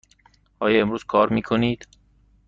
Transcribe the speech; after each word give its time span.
آیا 0.59 0.81
امروز 0.81 1.03
کار 1.03 1.29
می 1.29 1.41
کنید؟ 1.41 1.87